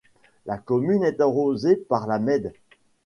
[0.47, 2.53] La commune est arrosée par la Mède.